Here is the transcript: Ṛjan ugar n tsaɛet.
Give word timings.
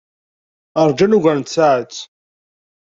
Ṛjan 0.89 1.15
ugar 1.17 1.37
n 1.37 1.43
tsaɛet. 1.43 1.95